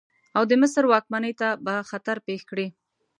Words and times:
او 0.37 0.43
د 0.49 0.51
مصر 0.61 0.83
واکمنۍ 0.87 1.33
ته 1.41 1.47
به 1.65 1.75
خطر 1.89 2.17
پېښ 2.27 2.41
کړي. 2.49 2.67